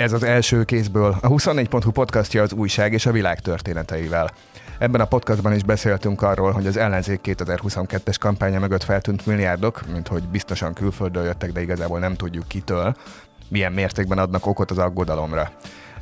[0.00, 4.30] Ez az első kézből a 24.hu podcastja az újság és a világ történeteivel.
[4.78, 10.08] Ebben a podcastban is beszéltünk arról, hogy az ellenzék 2022-es kampánya mögött feltűnt milliárdok, mint
[10.08, 12.94] hogy biztosan külföldről jöttek, de igazából nem tudjuk kitől,
[13.48, 15.50] milyen mértékben adnak okot az aggodalomra.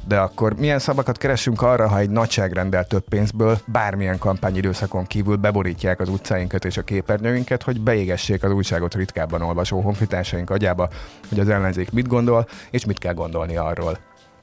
[0.06, 6.00] De akkor milyen szavakat keresünk arra, ha egy nagyságrendel több pénzből bármilyen kampányidőszakon kívül beborítják
[6.00, 10.88] az utcáinkat és a képernyőinket, hogy beégessék az újságot ritkábban olvasó honfitársaink agyába,
[11.28, 13.98] hogy az ellenzék mit gondol, és mit kell gondolni arról.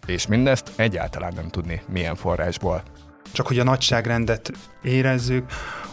[0.06, 2.84] És mindezt egyáltalán nem tudni milyen forrásból.
[3.32, 5.46] Csak hogy a nagyságrendet érezzük,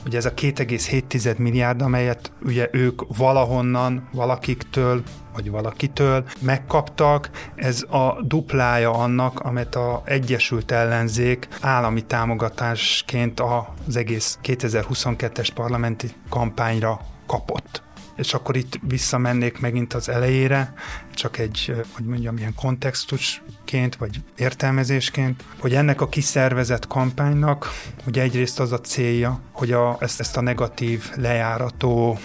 [0.03, 5.03] hogy ez a 2,7 milliárd, amelyet ugye ők valahonnan, valakiktől,
[5.35, 14.39] vagy valakitől megkaptak, ez a duplája annak, amit a Egyesült Ellenzék állami támogatásként az egész
[14.43, 17.83] 2022-es parlamenti kampányra kapott
[18.17, 20.73] és akkor itt visszamennék megint az elejére,
[21.15, 27.71] csak egy, hogy mondjam, ilyen kontextusként, vagy értelmezésként, hogy ennek a kiszervezett kampánynak,
[28.05, 32.19] hogy egyrészt az a célja, hogy a, ezt, ezt a negatív, lejárató,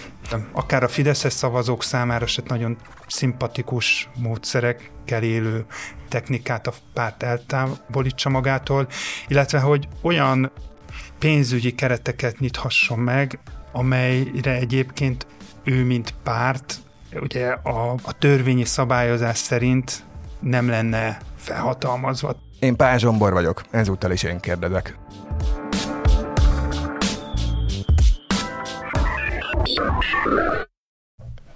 [0.52, 5.66] akár a Fideszes szavazók számára se nagyon szimpatikus módszerekkel élő
[6.08, 8.88] technikát a párt eltávolítsa magától,
[9.28, 10.50] illetve hogy olyan
[11.18, 13.38] pénzügyi kereteket nyithasson meg,
[13.72, 15.26] amelyre egyébként
[15.68, 16.76] ő, mint párt,
[17.20, 20.04] ugye a, a törvényi szabályozás szerint
[20.40, 22.36] nem lenne felhatalmazva.
[22.60, 24.98] Én Pázsombor vagyok, ezúttal is én kérdezek.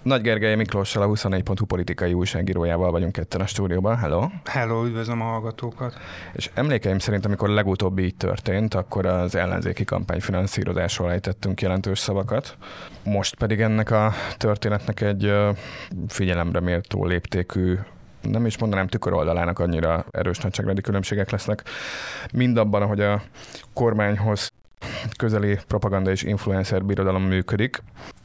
[0.03, 3.97] Nagy Gergely Miklóssal, a 24.hu politikai újságírójával vagyunk ketten a stúdióban.
[3.97, 4.29] Hello!
[4.45, 5.95] Hello, üdvözlöm a hallgatókat!
[6.33, 12.57] És emlékeim szerint, amikor legutóbb így történt, akkor az ellenzéki kampány finanszírozásról ejtettünk jelentős szavakat.
[13.05, 15.33] Most pedig ennek a történetnek egy
[16.09, 17.79] figyelemre méltó léptékű
[18.23, 21.63] nem is mondanám tüköroldalának annyira erős nagyságrendi különbségek lesznek,
[22.33, 23.23] mind abban, ahogy a
[23.73, 24.53] kormányhoz
[25.17, 27.83] közeli propaganda és influencer birodalom működik,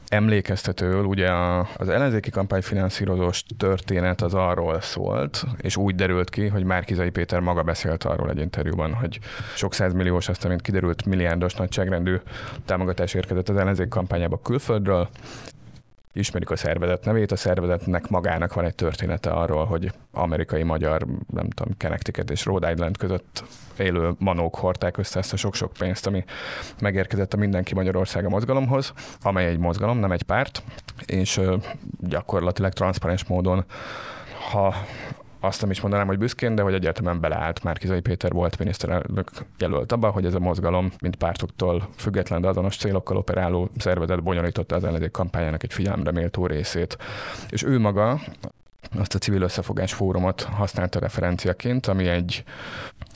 [0.08, 1.30] emlékeztetőül ugye
[1.76, 7.62] az ellenzéki kampányfinanszírozós történet az arról szólt, és úgy derült ki, hogy Márkizai Péter maga
[7.62, 9.18] beszélt arról egy interjúban, hogy
[9.54, 12.16] sok százmilliós, aztán mint kiderült milliárdos nagyságrendű
[12.64, 15.08] támogatás érkezett az ellenzék kampányába külföldről,
[16.18, 21.74] ismerik a szervezet nevét, a szervezetnek magának van egy története arról, hogy amerikai-magyar, nem tudom,
[21.78, 23.44] Connecticut és Rhode Island között
[23.78, 26.24] élő manók hordták össze ezt a sok-sok pénzt, ami
[26.80, 28.92] megérkezett a Mindenki Magyarországa mozgalomhoz,
[29.22, 30.62] amely egy mozgalom, nem egy párt,
[31.06, 31.40] és
[32.00, 33.64] gyakorlatilag transzparens módon
[34.50, 34.74] ha
[35.40, 39.92] azt nem is mondanám, hogy büszkén, de hogy egyértelműen beleállt Márkizai Péter volt miniszterelnök jelölt
[39.92, 44.84] abba, hogy ez a mozgalom, mint pártoktól független, de azonos célokkal operáló szervezet bonyolította az
[44.84, 46.98] ellenzék kampányának egy figyelemre méltó részét.
[47.48, 48.20] És ő maga
[48.98, 52.44] azt a civil összefogás fórumot használta referenciaként, ami egy,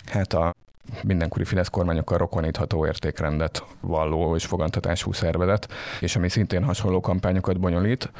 [0.06, 0.54] hát a
[1.02, 5.68] mindenkori Fidesz kormányokkal rokonítható értékrendet valló és fogantatású szervezet,
[6.00, 8.10] és ami szintén hasonló kampányokat bonyolít,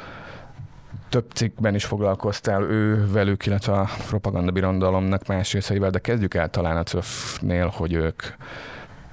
[1.13, 6.49] több cikkben is foglalkoztál ő velük, illetve a propaganda birondalomnak más részeivel, de kezdjük el
[6.49, 8.23] talán a CÖF-nél, hogy ők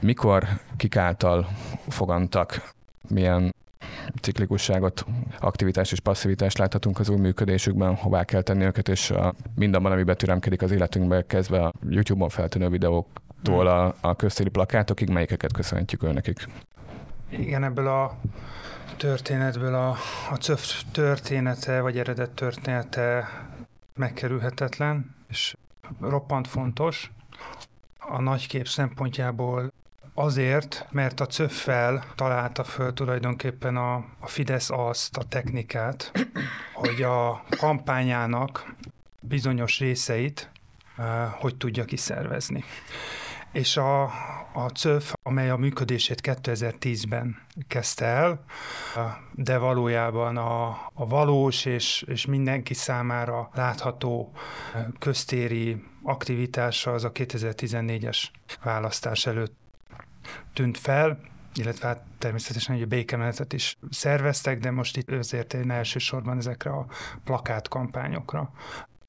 [0.00, 0.44] mikor,
[0.77, 1.49] kik által
[1.88, 2.72] fogantak,
[3.09, 3.55] milyen
[4.21, 5.05] ciklikusságot,
[5.41, 10.03] aktivitás és passzivitást láthatunk az új működésükben, hová kell tenni őket, és a, mindabban, ami
[10.03, 16.49] betüremkedik az életünkbe, kezdve a YouTube-on feltűnő videóktól a, a köztéri plakátokig, melyikeket köszönhetjük őnekik.
[17.28, 18.19] Igen, ebből a
[19.00, 19.97] történetből a,
[20.31, 23.28] a CÖF története, vagy eredet története
[23.94, 25.56] megkerülhetetlen, és
[26.00, 27.11] roppant fontos.
[27.99, 29.72] A nagykép szempontjából
[30.15, 36.12] azért, mert a CÖF-fel találta föl tulajdonképpen a, a Fidesz azt a technikát,
[36.75, 38.75] hogy a kampányának
[39.21, 40.50] bizonyos részeit
[40.99, 42.65] uh, hogy tudja kiszervezni
[43.53, 44.03] és a,
[44.53, 47.37] a CÖF, amely a működését 2010-ben
[47.69, 48.44] kezdte el,
[49.35, 54.32] de valójában a, a valós és, és mindenki számára látható
[54.99, 58.25] köztéri aktivitása az a 2014-es
[58.62, 59.55] választás előtt
[60.52, 61.20] tűnt fel,
[61.55, 66.87] illetve hát természetesen egy békemenetet is szerveztek, de most itt azért én elsősorban ezekre a
[67.25, 68.52] plakátkampányokra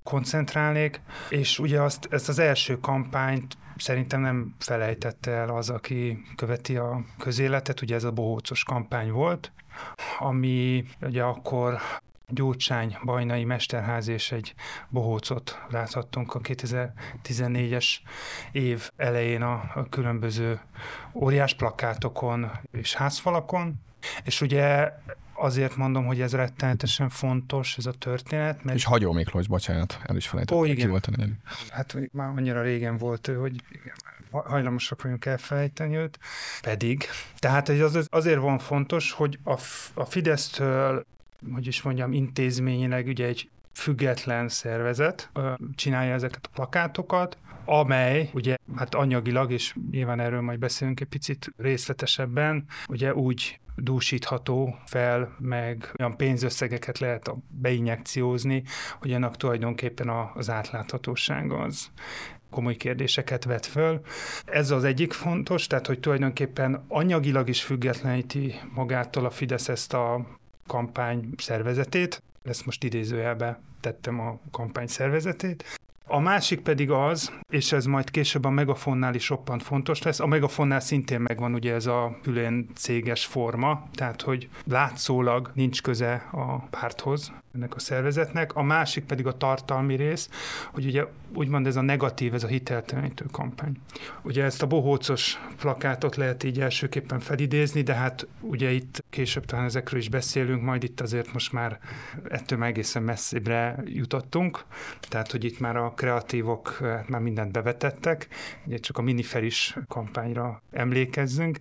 [0.04, 6.78] koncentrálnék, és ugye azt, ezt az első kampányt szerintem nem felejtette el az, aki követi
[6.78, 9.52] a közéletet, ugye ez a bohócos kampány volt,
[10.20, 11.80] ami ugye akkor
[12.28, 14.54] Gyurcsány, Bajnai Mesterház és egy
[14.90, 17.86] bohócot láthattunk a 2014-es
[18.52, 20.60] év elején a, különböző
[21.14, 23.74] óriás plakátokon és házfalakon,
[24.24, 24.92] és ugye
[25.42, 28.64] azért mondom, hogy ez rettenetesen fontos, ez a történet.
[28.64, 28.78] Mert...
[28.78, 30.62] És Hagyó Miklós, bocsánat, el is felejtettem.
[30.62, 30.78] Ó, igen.
[30.86, 31.36] Ki volt a negyedik?
[31.70, 33.94] Hát már annyira régen volt ő, hogy igen,
[34.32, 36.20] hajlamosak vagyunk elfelejteni őt,
[36.62, 37.06] pedig.
[37.40, 39.60] Tehát az, azért van fontos, hogy a,
[39.94, 41.06] a Fidesztől,
[41.54, 45.32] hogy is mondjam, intézményileg ugye egy független szervezet
[45.76, 51.54] csinálja ezeket a plakátokat, amely ugye hát anyagilag, és nyilván erről majd beszélünk egy picit
[51.58, 58.64] részletesebben, ugye úgy dúsítható fel, meg olyan pénzösszegeket lehet beinjekciózni,
[59.00, 61.90] hogy ennek tulajdonképpen az átláthatóság az
[62.50, 64.02] komoly kérdéseket vet föl.
[64.46, 70.26] Ez az egyik fontos, tehát hogy tulajdonképpen anyagilag is függetleníti magától a Fidesz ezt a
[70.68, 77.86] kampány szervezetét, ezt most idézőjelbe tettem a kampány szervezetét, a másik pedig az, és ez
[77.86, 82.18] majd később a Megafonnál is roppant fontos lesz, a Megafonnál szintén megvan ugye ez a
[82.24, 89.06] külön céges forma, tehát hogy látszólag nincs köze a párthoz, ennek a szervezetnek, a másik
[89.06, 90.30] pedig a tartalmi rész,
[90.72, 93.78] hogy ugye úgymond ez a negatív, ez a hiteltelenítő kampány.
[94.22, 99.66] Ugye ezt a bohócos plakátot lehet így elsőképpen felidézni, de hát ugye itt később talán
[99.66, 101.80] ezekről is beszélünk, majd itt azért most már
[102.30, 104.64] ettől már egészen messzibbre jutottunk,
[105.00, 108.28] tehát hogy itt már a kreatívok hát már mindent bevetettek,
[108.66, 111.60] ugye csak a miniferis kampányra emlékezzünk,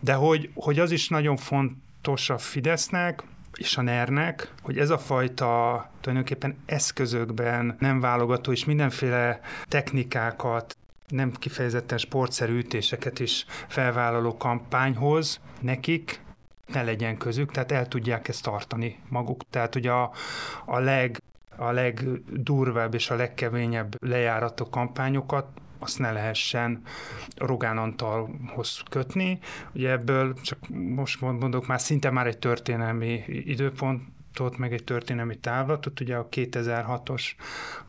[0.00, 3.22] de hogy, hogy az is nagyon fontos a Fidesznek,
[3.54, 10.76] és a NER-nek, hogy ez a fajta tulajdonképpen eszközökben nem válogató és mindenféle technikákat,
[11.08, 16.20] nem kifejezetten sportszerű ütéseket is felvállaló kampányhoz nekik
[16.66, 19.42] ne legyen közük, tehát el tudják ezt tartani maguk.
[19.50, 20.12] Tehát ugye a,
[20.64, 21.22] a leg
[21.58, 25.46] a legdurvább és a legkeményebb lejárató kampányokat
[25.78, 26.82] azt ne lehessen
[27.36, 29.38] Rogán Antalhoz kötni.
[29.74, 36.00] Ugye ebből csak most mondok már szinte már egy történelmi időpontot, meg egy történelmi távlatot,
[36.00, 37.22] ugye a 2006-os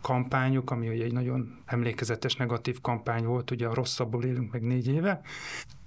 [0.02, 4.88] kampányuk, ami ugye egy nagyon emlékezetes negatív kampány volt, ugye a rosszabbul élünk meg négy
[4.88, 5.22] éve,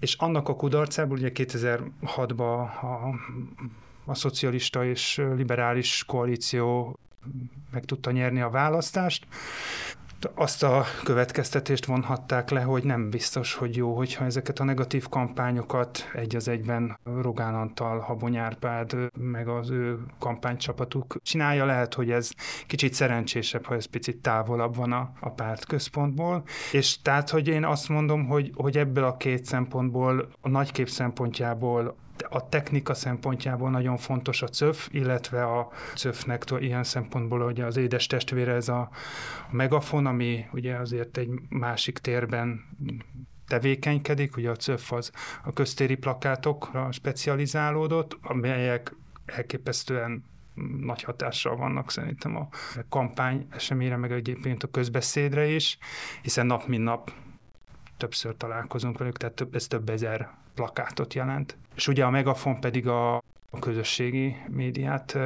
[0.00, 3.14] és annak a kudarcából ugye 2006-ban a,
[4.05, 6.96] a szocialista és liberális koalíció
[7.72, 9.26] meg tudta nyerni a választást,
[10.34, 16.10] azt a következtetést vonhatták le, hogy nem biztos, hogy jó, hogyha ezeket a negatív kampányokat
[16.12, 21.64] egy az egyben Rogán Antal, Habony Árpád, meg az ő kampánycsapatuk csinálja.
[21.64, 22.30] Lehet, hogy ez
[22.66, 26.42] kicsit szerencsésebb, ha ez picit távolabb van a, a párt központból.
[26.72, 31.96] És tehát, hogy én azt mondom, hogy, hogy ebből a két szempontból, a nagykép szempontjából
[32.34, 38.06] a technika szempontjából nagyon fontos a CÖF, illetve a CÖF-nek ilyen szempontból, hogy az édes
[38.06, 38.90] testvére ez a
[39.50, 42.64] megafon, ami ugye azért egy másik térben
[43.46, 45.11] tevékenykedik, ugye a CÖF az
[45.44, 48.94] a köztéri plakátokra specializálódott, amelyek
[49.25, 50.25] elképesztően
[50.81, 52.49] nagy hatással vannak szerintem a
[52.88, 55.78] kampány eseményre, meg egyébként a közbeszédre is,
[56.23, 57.12] hiszen nap mint nap
[58.02, 61.56] többször találkozunk velük, tehát ez több ezer plakátot jelent.
[61.75, 63.22] És ugye a Megafon pedig a
[63.54, 65.19] a közösségi médiát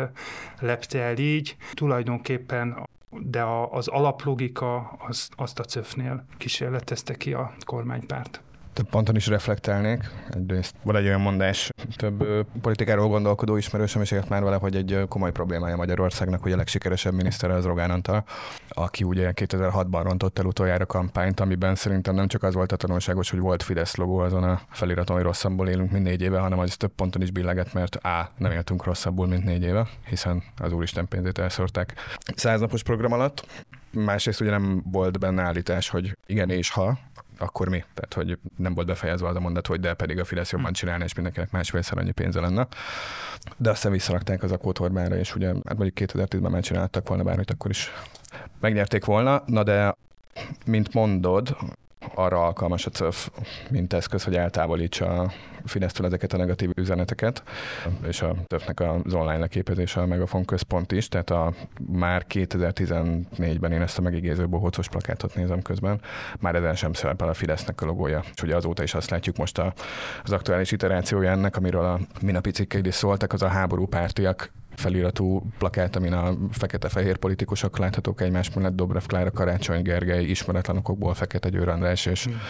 [0.61, 1.57] lepte el így.
[1.75, 8.41] Tulajdonképpen de az alaplogika az, azt a CÖF-nél kísérletezte ki a kormánypárt
[8.77, 10.11] több ponton is reflektálnék.
[10.31, 15.05] Egyrészt van egy olyan mondás, több politikáról gondolkodó ismerősöm is ért már vele, hogy egy
[15.09, 18.25] komoly problémája Magyarországnak, hogy a legsikeresebb miniszter az Rogán Antal,
[18.69, 23.31] aki ugye 2006-ban rontott el utoljára kampányt, amiben szerintem nem csak az volt a tanulságos,
[23.31, 26.77] hogy volt Fidesz logó azon a feliraton, hogy rosszabbul élünk, mint négy éve, hanem az
[26.77, 28.31] több ponton is billegett, mert A.
[28.37, 31.95] nem éltünk rosszabbul, mint négy éve, hiszen az úristen pénzét elszórták
[32.35, 33.47] száznapos program alatt.
[33.91, 36.99] Másrészt ugye nem volt benne állítás, hogy igen és ha,
[37.39, 37.85] akkor mi?
[37.95, 40.73] Tehát, hogy nem volt befejezve az a mondat, hogy de pedig a Fidesz jobban hm.
[40.73, 42.67] csinálna, és mindenkinek másfélszer annyi pénze lenne.
[43.57, 47.51] De aztán visszarakták az Akót Orbánra, és ugye hát mondjuk 2010-ben már csináltak volna bármit,
[47.51, 47.91] akkor is
[48.61, 49.43] megnyerték volna.
[49.47, 49.97] Na de,
[50.67, 51.57] mint mondod,
[52.15, 53.31] arra alkalmas a CÖF,
[53.71, 55.33] mint eszköz, hogy eltávolítsa a
[55.65, 57.43] Fidesztől ezeket a negatív üzeneteket,
[58.07, 61.55] és a CÖF-nek az online leképezése a Megafon központ is, tehát a,
[61.93, 66.01] már 2014-ben én ezt a megigéző bohócos plakátot nézem közben,
[66.39, 69.59] már ezen sem szerepel a Fidesznek a logója, és ugye azóta is azt látjuk most
[69.59, 69.73] a,
[70.25, 75.51] az aktuális iterációja ennek, amiről a minapi cikkeid is szóltak, az a háború pártiak feliratú
[75.59, 81.69] plakát, amin a fekete-fehér politikusok láthatók egymás mellett, Dobrev Klára, Karácsony Gergely, ismeretlenokokból Fekete Győr
[81.69, 82.41] András, és hmm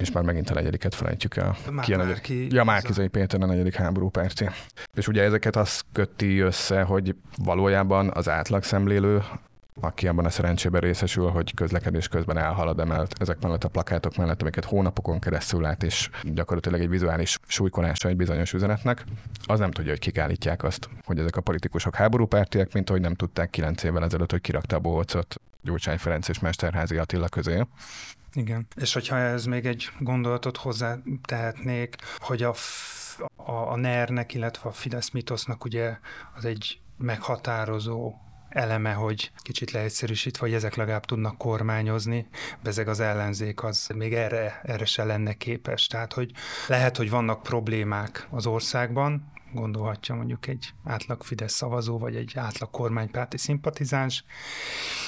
[0.00, 1.56] és már megint a negyediket felejtjük el.
[1.70, 4.48] Már ki a negyedik, ki, ja, Márkizai Péter a negyedik háború párti.
[4.94, 7.14] És ugye ezeket azt köti össze, hogy
[7.44, 9.22] valójában az átlag szemlélő
[9.80, 14.40] aki abban a szerencsében részesül, hogy közlekedés közben elhalad emelt ezek mellett a plakátok mellett,
[14.40, 19.04] amiket hónapokon keresztül lát, és gyakorlatilag egy vizuális súlykolása egy bizonyos üzenetnek,
[19.46, 23.14] az nem tudja, hogy kik állítják azt, hogy ezek a politikusok háborúpártiak, mint ahogy nem
[23.14, 27.62] tudták kilenc évvel ezelőtt, hogy kirakta a bohócot Gyurcsány Ferenc és Mesterházi Attila közé.
[28.32, 28.66] Igen.
[28.76, 32.54] És hogyha ez még egy gondolatot hozzá tehetnék, hogy a,
[33.36, 35.98] a, a NER-nek, illetve a Fidesz mitosznak ugye
[36.36, 38.14] az egy meghatározó
[38.50, 42.26] eleme, hogy kicsit leegyszerűsítve, hogy ezek legalább tudnak kormányozni,
[42.62, 45.86] bezeg az ellenzék az még erre, erre se lenne képes.
[45.86, 46.30] Tehát, hogy
[46.68, 52.70] lehet, hogy vannak problémák az országban, gondolhatja mondjuk egy átlag Fidesz szavazó, vagy egy átlag
[52.70, 54.24] kormánypárti szimpatizáns,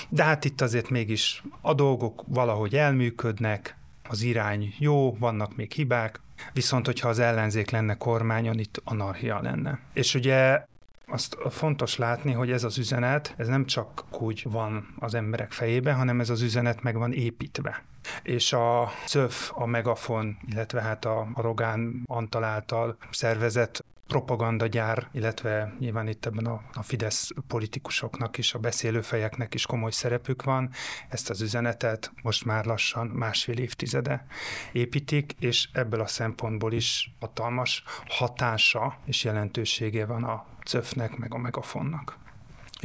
[0.09, 3.77] de hát itt azért mégis a dolgok valahogy elműködnek,
[4.09, 6.21] az irány jó, vannak még hibák,
[6.53, 9.79] viszont hogyha az ellenzék lenne kormányon, itt anarchia lenne.
[9.93, 10.65] És ugye
[11.07, 15.95] azt fontos látni, hogy ez az üzenet, ez nem csak úgy van az emberek fejében,
[15.95, 17.85] hanem ez az üzenet meg van építve.
[18.23, 26.09] És a CÖF, a Megafon, illetve hát a Rogán Antal által szervezett propagandagyár, illetve nyilván
[26.09, 30.71] itt ebben a, a Fidesz politikusoknak is, a beszélőfejeknek is komoly szerepük van.
[31.09, 34.27] Ezt az üzenetet most már lassan másfél évtizede
[34.73, 41.39] építik, és ebből a szempontból is hatalmas hatása és jelentősége van a CÖF-nek, meg a
[41.39, 42.22] Megafonnak.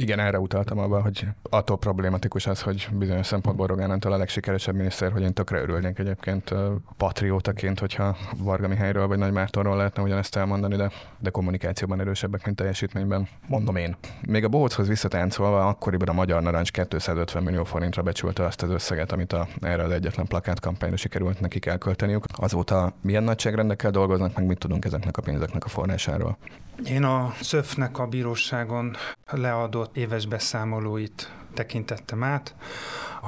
[0.00, 4.74] Igen, erre utaltam abban, hogy attól problématikus az, hogy bizonyos szempontból Rogán Antal a legsikeresebb
[4.74, 6.54] miniszter, hogy én tökre örülnék egyébként
[6.96, 12.56] patriótaként, hogyha Varga Mihályról vagy Nagy Mártonról lehetne ugyanezt elmondani, de, de kommunikációban erősebbek, mint
[12.56, 13.28] teljesítményben.
[13.46, 13.96] Mondom én.
[14.26, 19.12] Még a Bohóchoz visszatáncolva, akkoriban a Magyar Narancs 250 millió forintra becsülte azt az összeget,
[19.12, 22.24] amit a, erre az egyetlen plakátkampányra sikerült nekik elkölteniük.
[22.32, 26.38] Azóta milyen nagyságrendekkel dolgoznak, meg mit tudunk ezeknek a pénzeknek a forrásáról?
[26.84, 28.96] Én a szöfnek a bíróságon
[29.30, 32.54] leadott éves beszámolóit tekintettem át,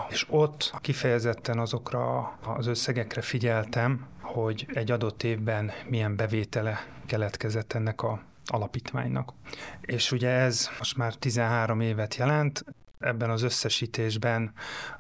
[0.09, 8.03] és ott kifejezetten azokra az összegekre figyeltem, hogy egy adott évben milyen bevétele keletkezett ennek
[8.03, 9.33] a alapítványnak.
[9.81, 12.65] És ugye ez most már 13 évet jelent,
[12.99, 14.53] ebben az összesítésben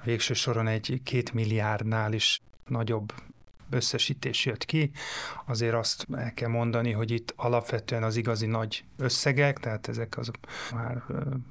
[0.04, 3.12] végső soron egy két milliárdnál is nagyobb
[3.70, 4.90] összesítés jött ki.
[5.46, 10.36] Azért azt el kell mondani, hogy itt alapvetően az igazi nagy összegek, tehát ezek azok
[10.74, 11.02] már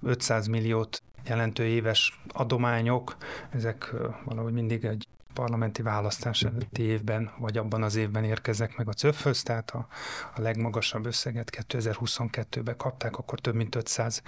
[0.03, 3.17] 500 milliót jelentő éves adományok,
[3.49, 3.93] ezek
[4.25, 9.43] valahogy mindig egy parlamenti választás előtti évben, vagy abban az évben érkeznek meg a cöfhöz,
[9.43, 9.87] tehát a,
[10.35, 14.21] a legmagasabb összeget 2022-ben kapták, akkor több mint 500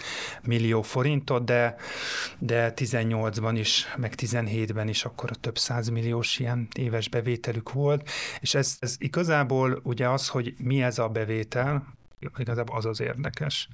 [0.44, 1.76] millió forintot, de,
[2.40, 5.58] de 18-ban is, meg 17-ben is akkor a több
[5.92, 11.08] milliós ilyen éves bevételük volt, és ez, ez igazából ugye az, hogy mi ez a
[11.08, 12.00] bevétel,
[12.38, 13.68] igazából az az érdekes.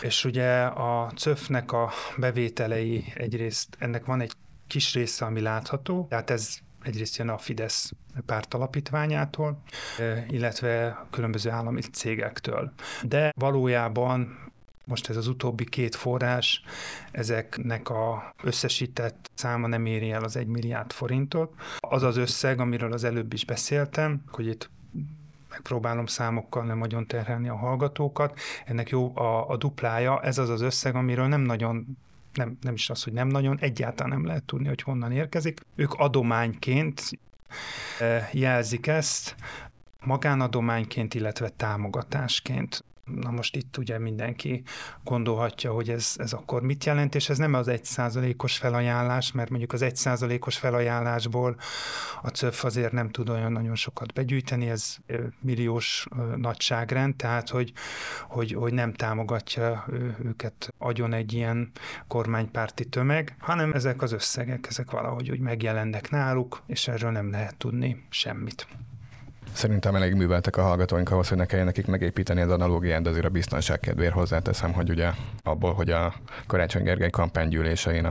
[0.00, 4.32] És ugye a CÖF-nek a bevételei egyrészt, ennek van egy
[4.66, 7.92] kis része, ami látható, tehát ez egyrészt jön a Fidesz
[8.26, 9.62] párt alapítványától,
[10.28, 12.72] illetve különböző állami cégektől.
[13.02, 14.50] De valójában
[14.84, 16.62] most ez az utóbbi két forrás,
[17.10, 21.52] ezeknek a összesített száma nem éri el az egy milliárd forintot.
[21.78, 24.70] Az az összeg, amiről az előbb is beszéltem, hogy itt
[25.50, 28.38] megpróbálom számokkal nem nagyon terhelni a hallgatókat.
[28.64, 31.98] Ennek jó a, a duplája, ez az az összeg, amiről nem nagyon
[32.34, 35.60] nem, nem is az, hogy nem nagyon, egyáltalán nem lehet tudni, hogy honnan érkezik.
[35.74, 37.02] Ők adományként
[37.98, 39.34] eh, jelzik ezt,
[40.04, 42.84] magánadományként, illetve támogatásként.
[43.14, 44.62] Na most itt ugye mindenki
[45.04, 49.50] gondolhatja, hogy ez, ez akkor mit jelent, és ez nem az egy százalékos felajánlás, mert
[49.50, 51.56] mondjuk az egy százalékos felajánlásból
[52.22, 54.96] a CÖF azért nem tud olyan nagyon sokat begyűjteni, ez
[55.40, 57.72] milliós nagyságrend, tehát hogy,
[58.28, 59.86] hogy, hogy nem támogatja
[60.24, 61.70] őket agyon egy ilyen
[62.08, 67.56] kormánypárti tömeg, hanem ezek az összegek, ezek valahogy úgy megjelennek náluk, és erről nem lehet
[67.56, 68.66] tudni semmit.
[69.52, 73.24] Szerintem elég műveltek a hallgatóink ahhoz, hogy ne kelljen nekik megépíteni az analógiát, de azért
[73.24, 75.10] a biztonság kedvéért hozzáteszem, hogy ugye
[75.42, 76.14] abból, hogy a
[76.46, 78.04] Karácsony Gergely kampánygyűlésein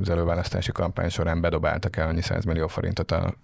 [0.00, 3.34] az előválasztási kampány során bedobáltak el annyi 100 millió forintot a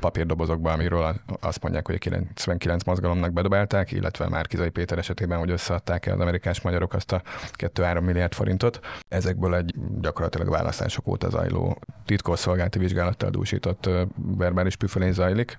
[0.00, 5.50] papírdobozokba, amiről azt mondják, hogy a 99 mozgalomnak bedobálták, illetve már Kizai Péter esetében, hogy
[5.50, 7.22] összeadták el az amerikás magyarok azt a
[7.56, 8.80] 2-3 milliárd forintot.
[9.08, 13.88] Ezekből egy gyakorlatilag választások óta zajló titkosszolgálati vizsgálattal dúsított
[14.36, 15.58] verbális püfölén zajlik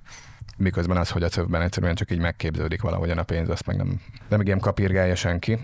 [0.62, 4.02] miközben az, hogy a cövben egyszerűen csak így megképződik valahogyan a pénz, azt meg nem,
[4.30, 5.58] nem igen kapirgálja senki.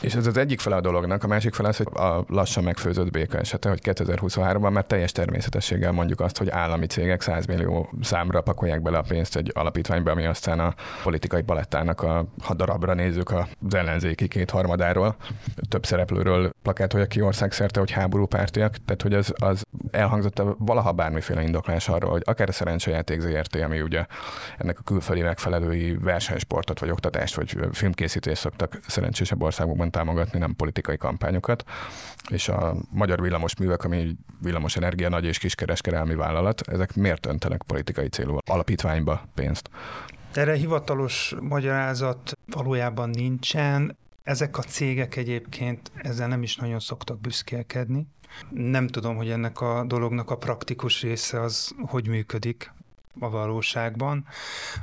[0.00, 3.10] És ez az egyik fele a dolognak, a másik fele az, hogy a lassan megfőzött
[3.10, 8.40] béka esete, hogy 2023-ban már teljes természetességgel mondjuk azt, hogy állami cégek 100 millió számra
[8.40, 13.30] pakolják bele a pénzt egy alapítványba, ami aztán a politikai palettának a, ha darabra nézzük
[13.30, 15.16] az ellenzéki kétharmadáról,
[15.68, 21.88] több szereplőről plakátolja ki országszerte, hogy háborúpártiak, tehát hogy az, az elhangzott valaha bármiféle indoklás
[21.88, 24.06] arról, hogy akár a szerencsejáték ZRT, ami ugye
[24.58, 30.96] ennek a külföldi megfelelői versenysportot, vagy oktatást, vagy filmkészítést szoktak szerencsésebb országokban támogatni, nem politikai
[30.96, 31.64] kampányokat.
[32.30, 37.62] És a magyar villamos művek, ami villamos energia nagy és kiskereskedelmi vállalat, ezek miért öntenek
[37.66, 39.70] politikai célú alapítványba pénzt?
[40.32, 43.96] Erre hivatalos magyarázat valójában nincsen.
[44.22, 48.06] Ezek a cégek egyébként ezzel nem is nagyon szoktak büszkélkedni.
[48.50, 52.72] Nem tudom, hogy ennek a dolognak a praktikus része az hogy működik
[53.18, 54.26] a valóságban,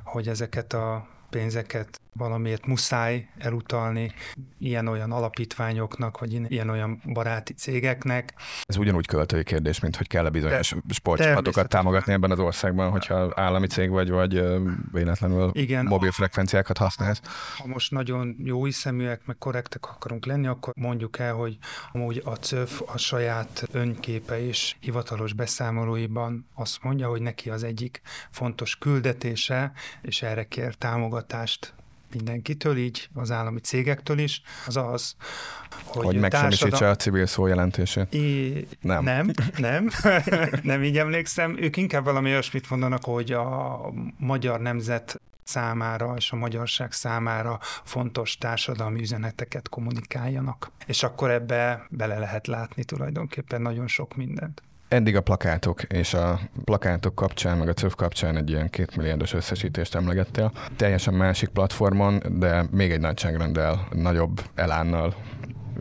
[0.04, 4.12] hogy ezeket a pénzeket valamiért muszáj elutalni
[4.60, 8.34] ilyen-olyan alapítványoknak, vagy ilyen-olyan baráti cégeknek.
[8.64, 13.68] Ez ugyanúgy költői kérdés, mint hogy kell-e bizonyos sportcsapatokat támogatni ebben az országban, hogyha állami
[13.68, 14.44] cég vagy, vagy
[14.92, 17.22] véletlenül Igen, mobil frekvenciákat használsz.
[17.58, 21.58] Ha most nagyon jó hiszeműek, meg korrektek akarunk lenni, akkor mondjuk el, hogy
[21.92, 28.02] amúgy a CÖF a saját önképe és hivatalos beszámolóiban azt mondja, hogy neki az egyik
[28.32, 31.74] fontos küldetése, és erre kér támogatást
[32.14, 35.16] mindenkitől, így az állami cégektől is, az az,
[35.84, 36.94] hogy, hogy megsemmisítse társadal...
[36.94, 38.14] a civil szó jelentését.
[38.14, 38.68] I...
[38.82, 39.04] Nem.
[39.04, 39.90] Nem, nem,
[40.64, 41.58] nem így emlékszem.
[41.60, 43.80] Ők inkább valami olyasmit mondanak, hogy a
[44.18, 50.72] magyar nemzet számára és a magyarság számára fontos társadalmi üzeneteket kommunikáljanak.
[50.86, 54.62] És akkor ebbe bele lehet látni tulajdonképpen nagyon sok mindent.
[54.92, 59.96] Eddig a plakátok és a plakátok kapcsán, meg a CÖF kapcsán egy ilyen kétmilliárdos összesítést
[59.96, 60.52] emlegettél.
[60.76, 65.16] Teljesen másik platformon, de még egy nagyságrenddel, nagyobb elánnal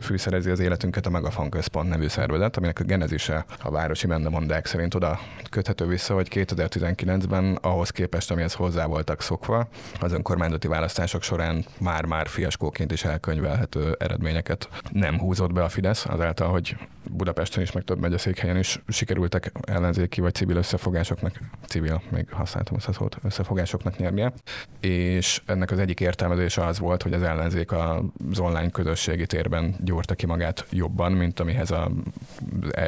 [0.00, 4.94] fűszerezi az életünket a Megafon Központ nevű szervezet, aminek a genezise a városi mendemondák szerint
[4.94, 9.68] oda köthető vissza, hogy 2019-ben ahhoz képest, amihez hozzá voltak szokva,
[10.00, 16.48] az önkormányzati választások során már-már fiaskóként is elkönyvelhető eredményeket nem húzott be a Fidesz, azáltal,
[16.48, 16.76] hogy
[17.10, 22.88] Budapesten is, meg több megyeszékhelyen is sikerültek ellenzéki vagy civil összefogásoknak, civil, még használtam ezt
[22.88, 24.32] a szót, összefogásoknak nyernie.
[24.80, 30.14] És ennek az egyik értelmezése az volt, hogy az ellenzék az online közösségi térben gyúrta
[30.14, 31.90] ki magát jobban, mint amihez a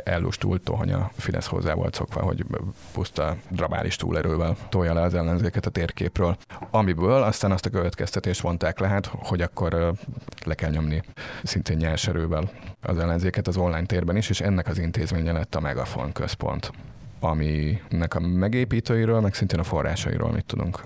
[0.04, 2.44] ellustult tohonya Fidesz hozzá volt szokva, hogy
[2.92, 6.36] puszta drabális túlerővel tolja le az ellenzéket a térképről.
[6.70, 9.92] Amiből aztán azt a következtetést vonták le, hát, hogy akkor
[10.44, 11.02] le kell nyomni
[11.42, 12.50] szintén nyers erővel
[12.82, 16.72] az ellenzéket az online térben is, és ennek az intézménye lett a Megafon központ
[17.20, 20.84] aminek a megépítőiről, meg szintén a forrásairól mit tudunk.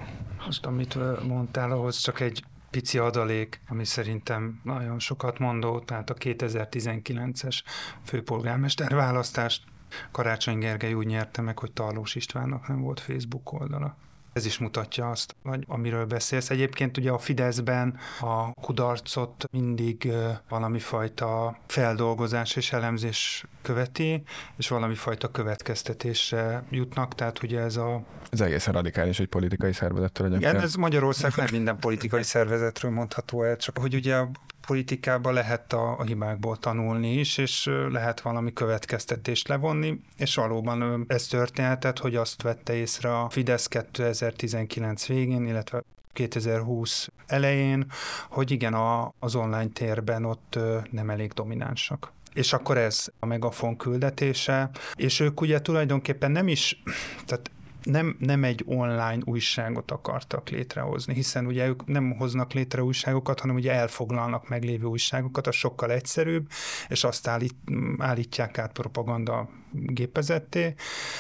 [0.49, 2.45] Azt, amit mondtál, ahhoz csak egy
[2.77, 7.63] pici adalék, ami szerintem nagyon sokat mondó, tehát a 2019-es
[8.05, 9.65] főpolgármester választást
[10.11, 13.97] Karácsony Gergely úgy nyerte meg, hogy Tarlós Istvánnak nem volt Facebook oldala.
[14.37, 16.51] Ez is mutatja azt, hogy amiről beszélsz.
[16.51, 20.13] Egyébként ugye a Fideszben a kudarcot mindig
[20.49, 24.23] valami fajta feldolgozás és elemzés követi,
[24.57, 28.03] és valami fajta következtetésre jutnak, tehát ugye ez a...
[28.31, 30.53] Ez egészen radikális egy politikai szervezettől egyébként.
[30.53, 34.31] Igen, ez Magyarország nem minden politikai szervezetről mondható el, csak hogy ugye a
[34.67, 41.27] politikában lehet a, a hibákból tanulni is, és lehet valami következtetést levonni, és valóban ez
[41.27, 47.87] történhetett, hogy azt vette észre a Fidesz 2019 végén, illetve 2020 elején,
[48.31, 50.59] hogy igen, a, az online térben ott
[50.91, 52.13] nem elég dominánsak.
[52.35, 56.83] És akkor ez a megafon küldetése, és ők ugye tulajdonképpen nem is,
[57.27, 57.51] tehát
[57.87, 63.57] nem, nem egy online újságot akartak létrehozni, hiszen ugye ők nem hoznak létre újságokat, hanem
[63.57, 66.49] ugye elfoglalnak meglévő újságokat, az sokkal egyszerűbb,
[66.89, 67.55] és azt állít,
[67.99, 70.75] állítják át propaganda gépezetté,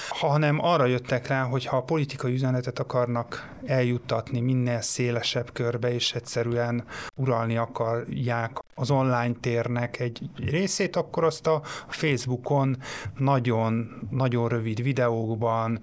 [0.08, 6.12] hanem arra jöttek rá, hogy ha a politikai üzenetet akarnak eljuttatni minél szélesebb körbe, és
[6.12, 12.76] egyszerűen uralni akarják az online térnek egy részét, akkor azt a Facebookon
[13.18, 15.80] nagyon, nagyon rövid videókban,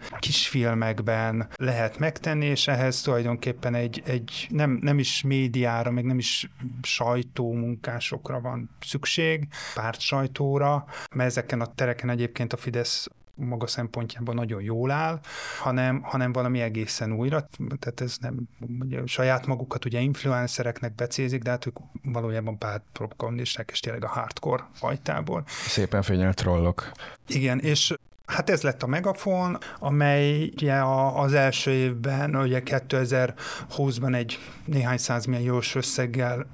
[0.73, 6.49] kisfilmekben lehet megtenni, és ehhez tulajdonképpen egy, egy nem, nem is médiára, meg nem is
[6.81, 14.61] sajtómunkásokra van szükség, párt sajtóra, mert ezeken a tereken egyébként a Fidesz maga szempontjában nagyon
[14.61, 15.19] jól áll,
[15.59, 17.47] hanem, hanem valami egészen újra,
[17.79, 18.47] tehát ez nem,
[18.79, 24.67] ugye, saját magukat ugye influencereknek becézik, de hát ők valójában pártpropagandisták, és tényleg a hardcore
[24.73, 25.43] fajtából.
[25.47, 26.91] Szépen fényelt trollok.
[27.27, 27.93] Igen, és
[28.25, 30.73] Hát ez lett a Megafon, amely ugye
[31.15, 36.45] az első évben, ugye 2020-ban egy néhány százmilliós összeggel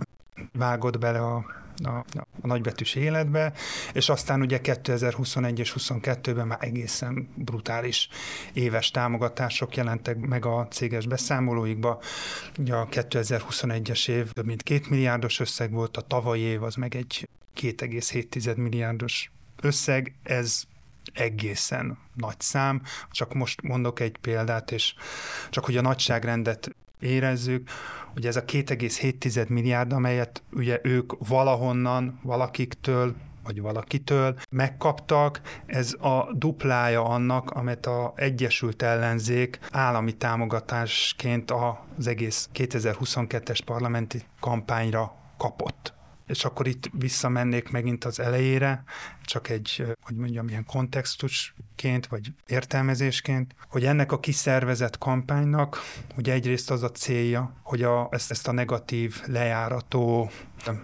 [0.52, 1.46] vágott bele a
[1.84, 2.06] a,
[2.42, 3.54] a nagybetűs életbe,
[3.94, 8.10] és aztán ugye 2021 és 22-ben már egészen brutális
[8.54, 12.02] éves támogatások jelentek meg a céges beszámolóikba.
[12.58, 16.96] Ugye a 2021-es év több mint két milliárdos összeg volt, a tavalyi év az meg
[16.96, 20.64] egy 2,7 milliárdos összeg, ez
[21.14, 22.82] egészen nagy szám.
[23.12, 24.94] Csak most mondok egy példát, és
[25.50, 27.70] csak hogy a nagyságrendet érezzük,
[28.14, 36.34] hogy ez a 2,7 milliárd, amelyet ugye ők valahonnan, valakiktől vagy valakitől megkaptak, ez a
[36.34, 41.52] duplája annak, amit a Egyesült Ellenzék állami támogatásként
[41.98, 45.99] az egész 2022-es parlamenti kampányra kapott
[46.30, 48.84] és akkor itt visszamennék megint az elejére,
[49.26, 55.80] csak egy, hogy mondjam, ilyen kontextusként, vagy értelmezésként, hogy ennek a kiszervezett kampánynak,
[56.16, 60.32] hogy egyrészt az a célja, hogy a, ezt, ezt a negatív, lejárató,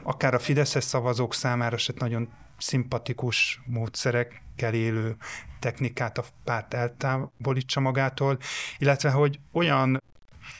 [0.03, 5.15] akár a Fideszes szavazók számára se nagyon szimpatikus módszerekkel élő
[5.60, 8.38] technikát a párt eltávolítsa magától,
[8.77, 10.03] illetve hogy olyan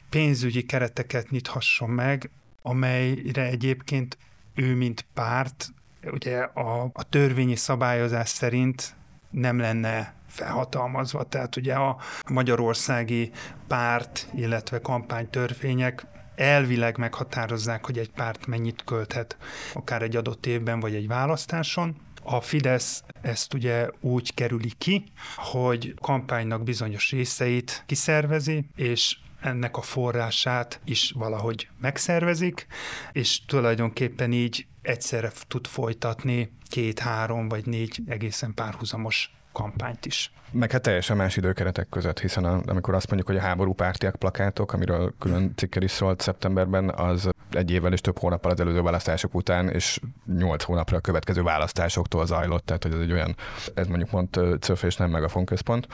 [0.10, 2.30] pénzügyi kereteket nyithasson meg,
[2.62, 4.17] amelyre egyébként
[4.56, 5.74] ő, mint párt,
[6.12, 8.96] ugye a, a törvényi szabályozás szerint
[9.30, 11.24] nem lenne felhatalmazva.
[11.24, 11.98] Tehát ugye a
[12.30, 13.32] magyarországi
[13.68, 19.38] párt, illetve kampánytörvények elvileg meghatározzák, hogy egy párt mennyit költhet
[19.74, 21.96] akár egy adott évben vagy egy választáson.
[22.24, 25.04] A Fidesz ezt ugye úgy kerüli ki,
[25.36, 32.67] hogy kampánynak bizonyos részeit kiszervezi, és ennek a forrását is valahogy megszervezik,
[33.12, 40.31] és tulajdonképpen így egyszerre tud folytatni két, három vagy négy egészen párhuzamos kampányt is.
[40.51, 44.15] Meg hát teljesen más időkeretek között, hiszen a, amikor azt mondjuk, hogy a háború pártiak
[44.15, 48.81] plakátok, amiről külön cikkel is szólt szeptemberben, az egy évvel és több hónappal az előző
[48.81, 49.99] választások után, és
[50.38, 53.36] nyolc hónapra a következő választásoktól zajlott, tehát hogy ez egy olyan,
[53.73, 55.88] ez mondjuk mond CÖF és nem meg a fonközpont,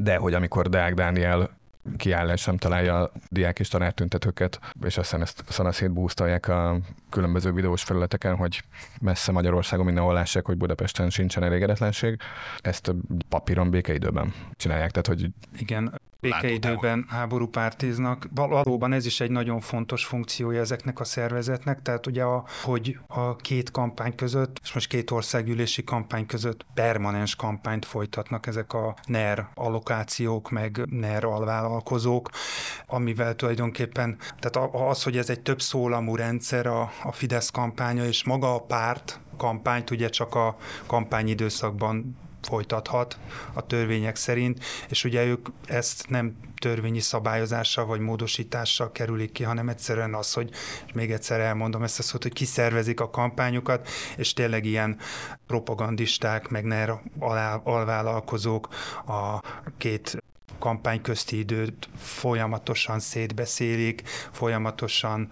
[0.00, 1.50] de hogy amikor Deák Dániel
[1.96, 6.78] kiállás sem találja a diák és tanártüntetőket, és aztán ezt szanaszét búztalják a
[7.10, 8.62] különböző videós felületeken, hogy
[9.00, 12.18] messze Magyarországon mindenhol lássák, hogy Budapesten sincsen elégedetlenség.
[12.58, 12.94] Ezt
[13.28, 15.30] papíron békeidőben csinálják, tehát hogy...
[15.58, 18.28] Igen, békeidőben háború pártiznak.
[18.34, 23.36] Valóban ez is egy nagyon fontos funkciója ezeknek a szervezetnek, tehát ugye, a, hogy a
[23.36, 29.48] két kampány között, és most két országgyűlési kampány között permanens kampányt folytatnak ezek a NER
[29.54, 32.30] allokációk, meg NER alvállalkozók,
[32.86, 38.24] amivel tulajdonképpen, tehát az, hogy ez egy több szólamú rendszer a, a Fidesz kampánya, és
[38.24, 40.56] maga a párt kampányt ugye csak a
[40.86, 43.18] kampányidőszakban folytathat
[43.52, 49.68] a törvények szerint, és ugye ők ezt nem törvényi szabályozással vagy módosítással kerülik ki, hanem
[49.68, 50.50] egyszerűen az, hogy
[50.94, 54.98] még egyszer elmondom ezt a szót, hogy kiszervezik a kampányokat, és tényleg ilyen
[55.46, 57.00] propagandisták, meg NER
[57.64, 58.68] alvállalkozók
[59.06, 59.40] a
[59.78, 60.22] két
[60.58, 64.02] kampány közti időt folyamatosan szétbeszélik,
[64.32, 65.28] folyamatosan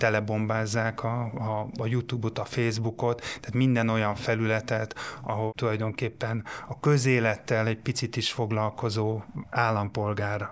[0.00, 7.66] telebombázzák a, a, a YouTube-ot, a Facebookot, tehát minden olyan felületet, ahol tulajdonképpen a közélettel
[7.66, 10.50] egy picit is foglalkozó állampolgár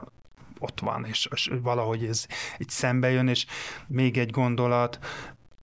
[0.58, 3.46] ott van, és, és valahogy ez itt szembe jön, és
[3.86, 4.98] még egy gondolat,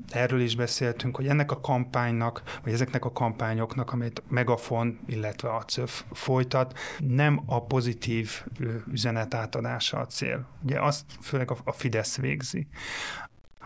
[0.09, 5.63] erről is beszéltünk, hogy ennek a kampánynak, vagy ezeknek a kampányoknak, amit Megafon, illetve a
[5.63, 8.43] CÖF folytat, nem a pozitív
[8.91, 10.47] üzenet átadása a cél.
[10.63, 12.67] Ugye azt főleg a Fidesz végzi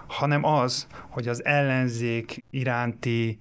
[0.10, 3.40] hanem az, hogy az ellenzék iránti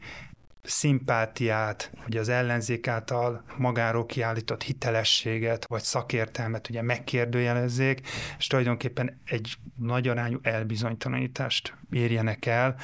[0.63, 8.01] szimpátiát, hogy az ellenzék által magáról kiállított hitelességet vagy szakértelmet ugye megkérdőjelezzék,
[8.39, 12.77] és tulajdonképpen egy nagy arányú elbizonytalanítást érjenek el,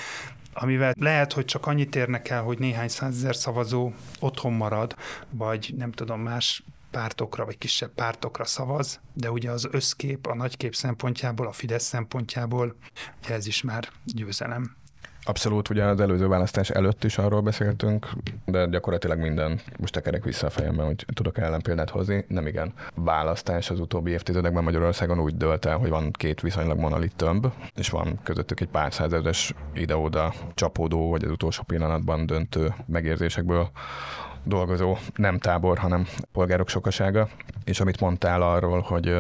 [0.53, 4.97] amivel lehet, hogy csak annyit érnek el, hogy néhány százezer szavazó otthon marad,
[5.31, 6.63] vagy nem tudom, más
[6.95, 12.77] pártokra vagy kisebb pártokra szavaz, de ugye az összkép, a nagykép szempontjából, a Fidesz szempontjából,
[13.23, 14.77] ugye ez is már győzelem.
[15.27, 18.09] Abszolút, ugye az előző választás előtt is arról beszéltünk,
[18.45, 22.73] de gyakorlatilag minden, most tekerek vissza a fejemben, hogy tudok ellenpéldát hozni, nem igen.
[22.95, 27.89] Választás az utóbbi évtizedekben Magyarországon úgy dölt el, hogy van két viszonylag monolit tömb, és
[27.89, 33.71] van közöttük egy pár százezeres ide-oda csapódó, vagy az utolsó pillanatban döntő megérzésekből
[34.45, 37.29] dolgozó nem tábor, hanem polgárok sokasága.
[37.65, 39.17] És amit mondtál arról, hogy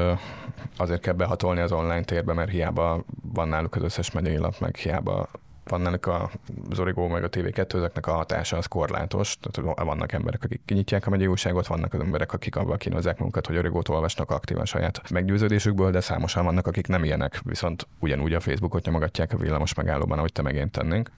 [0.77, 4.77] azért kell behatolni az online térbe, mert hiába van náluk az összes megyei lap, meg
[4.77, 5.29] hiába
[5.65, 6.31] van ennek a
[6.73, 9.39] Zorigó meg a TV2, ezeknek a hatása az korlátos.
[9.41, 13.47] Tehát vannak emberek, akik kinyitják a megyei újságot, vannak az emberek, akik abban kínozzák magukat,
[13.47, 18.41] hogy Origót olvasnak aktívan saját meggyőződésükből, de számosan vannak, akik nem ilyenek, viszont ugyanúgy a
[18.41, 21.11] Facebookot nyomogatják a villamos megállóban, ahogy te megint tennénk.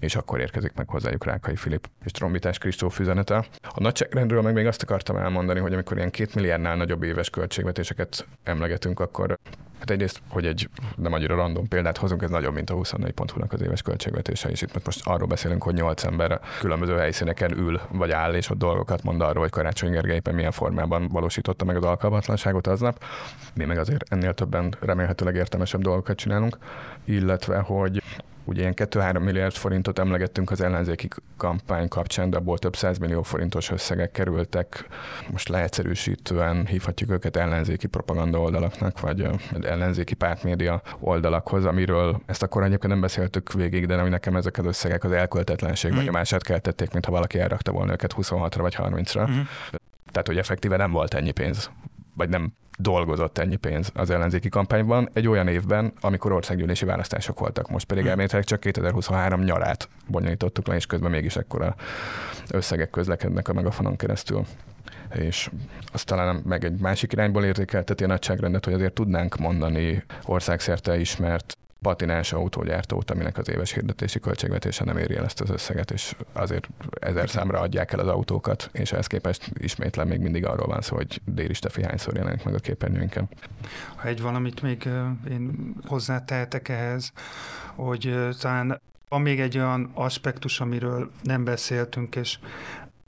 [0.00, 3.36] És akkor érkezik meg hozzájuk Rákai Filip és Trombitás Kristóf üzenete.
[3.62, 8.26] A nagyságrendről meg még azt akartam elmondani, hogy amikor ilyen két milliárdnál nagyobb éves költségvetéseket
[8.42, 9.38] emlegetünk, akkor
[9.80, 13.62] Hát egyrészt, hogy egy nem annyira random példát hozunk, ez nagyobb, mint a 24.hu-nak az
[13.62, 18.34] éves költségvetése, és itt most arról beszélünk, hogy 8 ember különböző helyszíneken ül, vagy áll,
[18.34, 22.66] és ott dolgokat mond arról, hogy Karácsony Gergely éppen milyen formában valósította meg az alkalmatlanságot
[22.66, 23.04] aznap.
[23.54, 26.58] Mi meg azért ennél többen remélhetőleg értelmesebb dolgokat csinálunk,
[27.04, 28.02] illetve, hogy
[28.44, 33.70] Ugye ilyen 2-3 milliárd forintot emlegettünk az ellenzéki kampány kapcsán, de abból több millió forintos
[33.70, 34.88] összegek kerültek.
[35.30, 39.28] Most leegyszerűsítően hívhatjuk őket ellenzéki propaganda oldalaknak, vagy
[39.62, 44.64] ellenzéki pártmédia oldalakhoz, amiről ezt akkor egyébként nem beszéltük végig, de hogy nekem ezek az
[44.64, 46.08] összegek az elköltetlenség mm.
[46.10, 49.30] mását keltették, mintha valaki elrakta volna őket 26-ra vagy 30-ra.
[49.30, 49.40] Mm.
[50.10, 51.70] Tehát, hogy effektíve nem volt ennyi pénz
[52.20, 57.70] vagy nem dolgozott ennyi pénz az ellenzéki kampányban egy olyan évben, amikor országgyűlési választások voltak.
[57.70, 58.10] Most pedig hmm.
[58.10, 61.74] elméletileg csak 2023 nyarát bonyolítottuk le, és közben mégis ekkora
[62.50, 64.44] összegek közlekednek a megafonon keresztül
[65.14, 65.50] és
[65.92, 71.58] azt talán meg egy másik irányból értékelteti a nagyságrendet, hogy azért tudnánk mondani országszerte ismert
[71.82, 76.68] patinás autógyártót, aminek az éves hirdetési költségvetése nem éri el ezt az összeget, és azért
[77.00, 80.96] ezer számra adják el az autókat, és ehhez képest ismétlen még mindig arról van szó,
[80.96, 83.28] hogy Déri Stefi hányszor jelenik meg a képernyőnken.
[83.96, 84.88] Ha egy valamit még
[85.30, 87.12] én hozzátehetek ehhez,
[87.74, 92.38] hogy talán van még egy olyan aspektus, amiről nem beszéltünk, és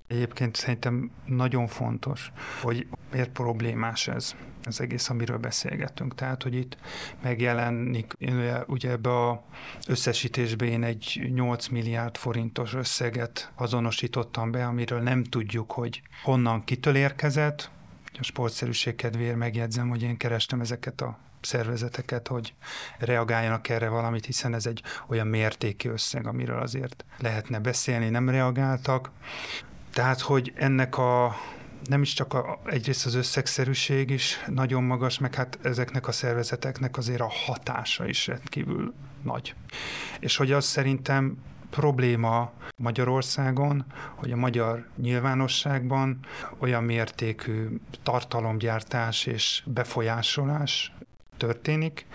[0.06, 2.32] egyébként szerintem nagyon fontos,
[2.62, 4.34] hogy miért problémás ez
[4.66, 6.14] az egész, amiről beszélgettünk.
[6.14, 6.76] Tehát, hogy itt
[7.22, 8.16] megjelenik,
[8.66, 9.42] ugye ebbe a
[9.86, 16.96] összesítésbe én egy 8 milliárd forintos összeget azonosítottam be, amiről nem tudjuk, hogy honnan kitől
[16.96, 17.70] érkezett.
[18.18, 22.54] A sportszerűség kedvéért megjegyzem, hogy én kerestem ezeket a szervezeteket, hogy
[22.98, 29.10] reagáljanak erre valamit, hiszen ez egy olyan mértékű összeg, amiről azért lehetne beszélni, nem reagáltak.
[29.92, 31.36] Tehát, hogy ennek a
[31.84, 36.96] nem is csak a, egyrészt az összegszerűség is nagyon magas, meg hát ezeknek a szervezeteknek
[36.96, 39.54] azért a hatása is rendkívül nagy.
[40.20, 41.38] És hogy az szerintem
[41.70, 46.18] probléma Magyarországon, hogy a magyar nyilvánosságban
[46.58, 50.92] olyan mértékű tartalomgyártás és befolyásolás
[51.36, 52.06] történik,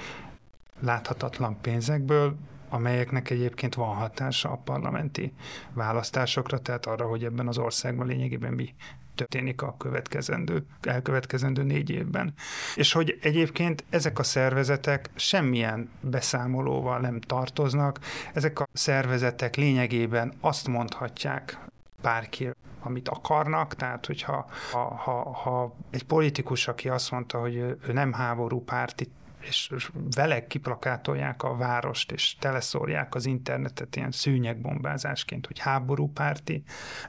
[0.80, 2.36] láthatatlan pénzekből,
[2.70, 5.34] amelyeknek egyébként van hatása a parlamenti
[5.74, 8.74] választásokra, tehát arra, hogy ebben az országban lényegében mi
[9.18, 12.34] történik a következendő, elkövetkezendő négy évben.
[12.76, 18.00] És hogy egyébként ezek a szervezetek semmilyen beszámolóval nem tartoznak,
[18.34, 21.60] ezek a szervezetek lényegében azt mondhatják
[22.02, 22.50] bárki,
[22.80, 28.14] amit akarnak, tehát hogyha ha, ha, ha egy politikus, aki azt mondta, hogy ő nem
[28.14, 29.12] háború párti
[29.48, 29.72] és
[30.16, 36.64] vele kiplakátolják a várost, és teleszórják az internetet ilyen szűnyegbombázásként, hogy háborúpárti,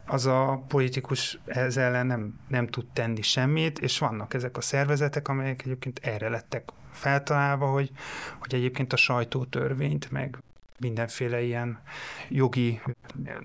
[0.06, 5.28] az a politikus ez ellen nem, nem tud tenni semmit, és vannak ezek a szervezetek,
[5.28, 7.90] amelyek egyébként erre lettek feltalálva, hogy,
[8.38, 10.38] hogy egyébként a sajtótörvényt, meg
[10.78, 11.80] mindenféle ilyen
[12.28, 12.80] jogi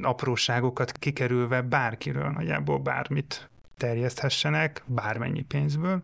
[0.01, 3.49] apróságokat kikerülve bárkiről nagyjából bármit
[3.83, 6.03] terjeszthessenek bármennyi pénzből,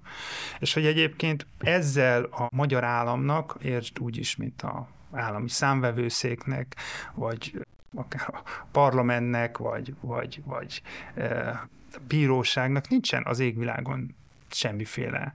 [0.60, 6.76] és hogy egyébként ezzel a magyar államnak, értsd úgy is, mint a állami számvevőszéknek,
[7.14, 7.66] vagy
[7.96, 10.82] akár a parlamentnek, vagy, vagy, vagy
[11.16, 11.70] e,
[12.08, 14.16] bíróságnak nincsen az égvilágon
[14.50, 15.34] semmiféle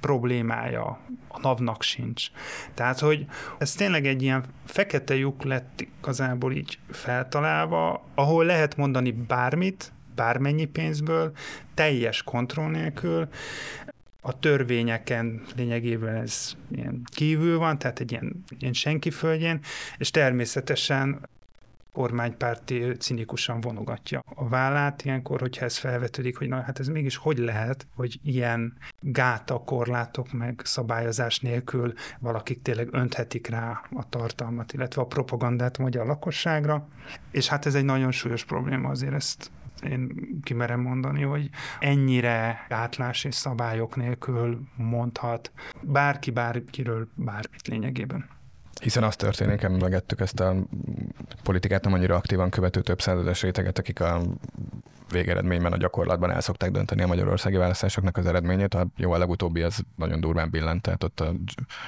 [0.00, 2.26] problémája, a NAV-nak sincs.
[2.74, 3.26] Tehát, hogy
[3.58, 10.64] ez tényleg egy ilyen fekete lyuk lett igazából így feltalálva, ahol lehet mondani bármit, bármennyi
[10.64, 11.32] pénzből,
[11.74, 13.28] teljes kontroll nélkül,
[14.24, 19.60] a törvényeken lényegében ez ilyen kívül van, tehát egy ilyen, ilyen senki földjén,
[19.98, 21.28] és természetesen
[21.92, 27.38] kormánypárti cinikusan vonogatja a vállát, ilyenkor, hogyha ez felvetődik, hogy na hát ez mégis hogy
[27.38, 35.02] lehet, hogy ilyen gáta, korlátok meg szabályozás nélkül valakik tényleg önthetik rá a tartalmat, illetve
[35.02, 36.88] a propagandát a magyar lakosságra,
[37.30, 39.50] és hát ez egy nagyon súlyos probléma, azért ezt
[39.90, 48.28] én kimerem mondani, hogy ennyire átlás és szabályok nélkül mondhat bárki bárkiről bármit lényegében.
[48.80, 50.54] Hiszen az történik, emlegettük ezt a
[51.42, 54.22] politikát nem annyira aktívan követő több százados réteget, akik a
[55.12, 58.74] végeredményben a gyakorlatban el szokták dönteni a magyarországi választásoknak az eredményét.
[58.74, 61.24] A jó, a legutóbbi az nagyon durván billent, tehát ott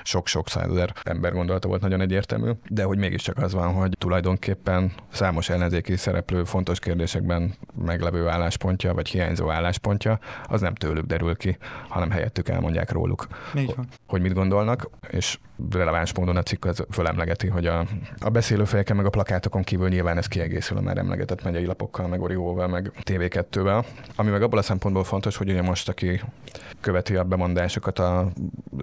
[0.02, 5.48] sok-sok százezer ember gondolata volt nagyon egyértelmű, de hogy mégiscsak az van, hogy tulajdonképpen számos
[5.48, 11.56] ellenzéki szereplő fontos kérdésekben meglevő álláspontja, vagy hiányzó álláspontja, az nem tőlük derül ki,
[11.88, 13.26] hanem helyettük elmondják róluk,
[14.06, 15.38] hogy mit gondolnak, és
[15.70, 17.86] releváns módon a cikk az fölemlegeti, hogy a,
[18.18, 22.22] a beszélőfejeken meg a plakátokon kívül nyilván ez kiegészül a már emlegetett megyei lapokkal, meg
[22.22, 23.84] Orióval, meg TV2-vel.
[24.16, 26.20] Ami meg abból a szempontból fontos, hogy ugye most, aki
[26.80, 28.32] követi a bemondásokat a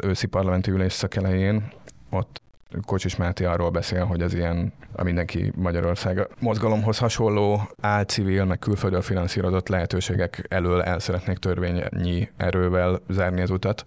[0.02, 1.72] őszi parlamenti ülésszak elején,
[2.10, 2.42] ott
[2.86, 9.02] Kocsis Máté arról beszél, hogy az ilyen a mindenki Magyarország mozgalomhoz hasonló álcivil, meg külföldről
[9.02, 13.84] finanszírozott lehetőségek elől el szeretnék törvényi erővel zárni az utat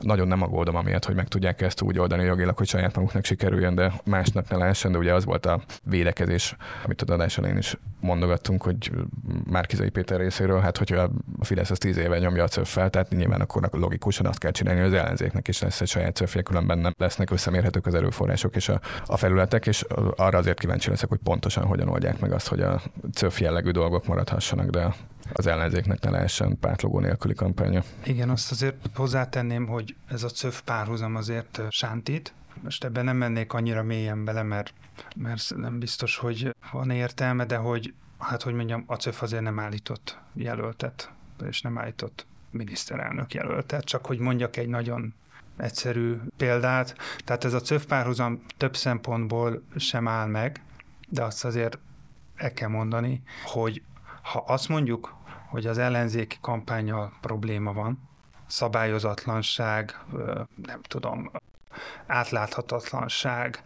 [0.00, 3.74] nagyon nem aggódom amiatt, hogy meg tudják ezt úgy oldani jogilag, hogy saját maguknak sikerüljön,
[3.74, 7.76] de másnak ne lehessen, de ugye az volt a védekezés, amit a adás elején is
[8.00, 8.90] mondogattunk, hogy
[9.50, 13.40] Márkizai Péter részéről, hát hogyha a Fidesz az tíz éve nyomja a cöffel, tehát nyilván
[13.40, 16.92] akkor logikusan azt kell csinálni, hogy az ellenzéknek is lesz egy saját cöffje, különben nem
[16.98, 19.84] lesznek összemérhetők az erőforrások és a, a felületek, és
[20.16, 22.82] arra azért kíváncsi leszek, hogy pontosan hogyan oldják meg azt, hogy a
[23.14, 24.94] cöff jellegű dolgok maradhassanak, de
[25.32, 27.82] az ellenzéknek ne lehessen pártlogó nélküli kampánya.
[28.04, 32.34] Igen, azt azért hozzátenném, hogy ez a CÖF párhuzam azért sántít.
[32.62, 34.72] Most ebben nem mennék annyira mélyen bele, mert,
[35.16, 39.58] mert nem biztos, hogy van értelme, de hogy, hát hogy mondjam, a CÖF azért nem
[39.58, 41.10] állított jelöltet,
[41.48, 45.14] és nem állított miniszterelnök jelöltet, csak hogy mondjak egy nagyon
[45.56, 46.96] egyszerű példát.
[47.24, 50.60] Tehát ez a CÖF párhuzam több szempontból sem áll meg,
[51.08, 51.78] de azt azért
[52.36, 53.82] el kell mondani, hogy
[54.22, 55.15] ha azt mondjuk,
[55.56, 58.08] hogy az ellenzéki kampányal probléma van,
[58.46, 59.98] szabályozatlanság,
[60.66, 61.30] nem tudom,
[62.06, 63.62] átláthatatlanság,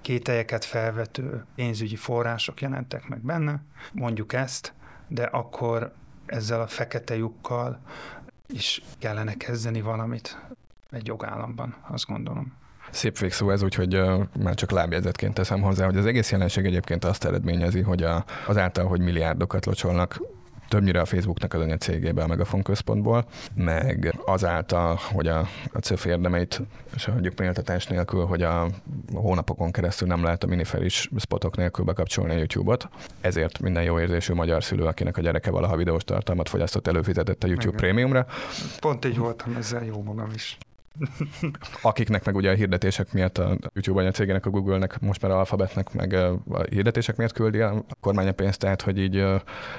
[0.00, 4.74] kételyeket felvető pénzügyi források jelentek meg benne, mondjuk ezt,
[5.08, 5.92] de akkor
[6.26, 7.80] ezzel a fekete lyukkal
[8.46, 10.38] is kellene kezdeni valamit
[10.90, 12.52] egy jogállamban, azt gondolom.
[12.90, 17.04] Szép végszó ez, úgyhogy uh, már csak lábjegyzetként teszem hozzá, hogy az egész jelenség egyébként
[17.04, 20.20] azt eredményezi, hogy a, azáltal, hogy milliárdokat locsolnak
[20.68, 23.24] többnyire a Facebooknak az anyacégébe, a Megafon központból,
[23.54, 25.38] meg azáltal, hogy a,
[25.72, 26.62] a CÖF érdemeit,
[26.94, 28.68] és mondjuk méltatás nélkül, hogy a
[29.14, 32.88] hónapokon keresztül nem lehet a miniferis spotok nélkül bekapcsolni a YouTube-ot.
[33.20, 37.46] Ezért minden jó érzésű magyar szülő, akinek a gyereke valaha videós tartalmat fogyasztott, előfizetett a
[37.46, 37.80] YouTube Igen.
[37.80, 38.26] Prémiumra.
[38.80, 40.58] Pont így voltam ezzel jó magam is.
[41.82, 45.92] Akiknek meg ugye a hirdetések miatt a YouTube anyacégének, a Google-nek, most már a Alphabetnek
[45.92, 49.24] meg a hirdetések miatt küldi a kormány a pénzt, tehát hogy így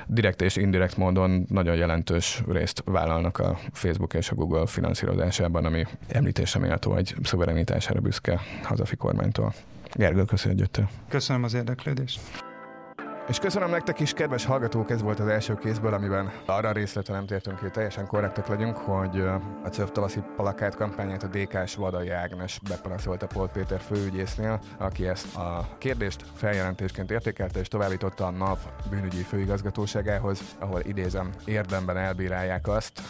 [0.08, 5.86] direkt és indirekt módon nagyon jelentős részt vállalnak a Facebook és a Google finanszírozásában, ami
[6.08, 9.54] említésem méltó egy szuverenitására büszke hazafi kormánytól.
[9.94, 10.90] Gergő, köszönjük, hogy jöttél.
[11.10, 12.47] Köszönöm az érdeklődést.
[13.28, 17.14] És köszönöm nektek is, kedves hallgatók, ez volt az első kézből, amiben arra a részletre
[17.14, 19.20] nem tértünk ki, teljesen korrektek legyünk, hogy
[19.64, 25.36] a CÖV tavaszi plakát kampányát a DK-s Vadai Ágnes bepanaszolta Paul Péter főügyésznél, aki ezt
[25.36, 28.58] a kérdést feljelentésként értékelte és továbbította a NAV
[28.90, 33.02] bűnügyi főigazgatóságához, ahol idézem, érdemben elbírálják azt,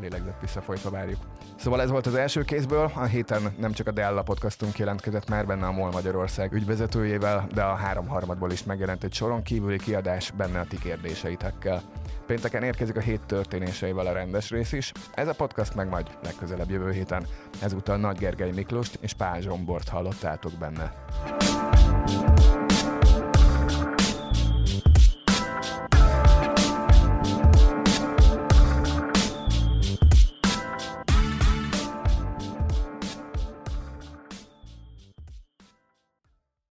[0.00, 1.18] lélegzett visszafolytva várjuk.
[1.56, 5.46] Szóval ez volt az első kézből, a héten nem csak a Dell podcastunk jelentkezett már
[5.46, 10.60] benne a MOL Magyarország ügyvezetőjével, de a háromharmadból is megjelent egy soron kívüli kiadás benne
[10.60, 11.82] a ti kérdéseitekkel.
[12.26, 16.70] Pénteken érkezik a hét történéseivel a rendes rész is, ez a podcast meg majd legközelebb
[16.70, 17.26] jövő héten.
[17.62, 20.92] Ezúttal Nagy Gergely Miklóst és Pál Zsombort hallottátok benne.